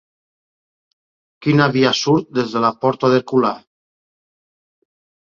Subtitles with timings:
[1.45, 3.51] Quina via surt des de la porta d'Herculà?